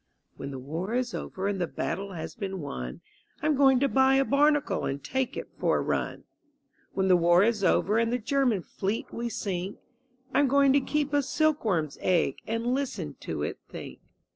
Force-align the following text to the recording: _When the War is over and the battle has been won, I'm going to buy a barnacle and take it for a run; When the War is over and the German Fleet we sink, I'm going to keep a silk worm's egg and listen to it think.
_When 0.39 0.49
the 0.49 0.57
War 0.57 0.95
is 0.95 1.13
over 1.13 1.47
and 1.47 1.61
the 1.61 1.67
battle 1.67 2.13
has 2.13 2.33
been 2.33 2.59
won, 2.59 3.01
I'm 3.43 3.55
going 3.55 3.79
to 3.81 3.87
buy 3.87 4.15
a 4.15 4.25
barnacle 4.25 4.83
and 4.83 5.03
take 5.03 5.37
it 5.37 5.51
for 5.59 5.77
a 5.77 5.81
run; 5.81 6.23
When 6.93 7.07
the 7.07 7.15
War 7.15 7.43
is 7.43 7.63
over 7.63 7.99
and 7.99 8.11
the 8.11 8.17
German 8.17 8.63
Fleet 8.63 9.13
we 9.13 9.29
sink, 9.29 9.77
I'm 10.33 10.47
going 10.47 10.73
to 10.73 10.81
keep 10.81 11.13
a 11.13 11.21
silk 11.21 11.63
worm's 11.63 11.99
egg 12.01 12.39
and 12.47 12.65
listen 12.73 13.13
to 13.19 13.43
it 13.43 13.59
think. 13.69 13.99